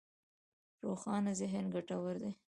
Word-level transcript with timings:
روښانه 0.83 1.31
ذهن 1.39 1.65
ګټور 1.75 2.15
دی. 2.23 2.31